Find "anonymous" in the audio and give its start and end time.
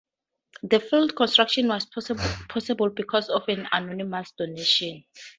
3.71-4.31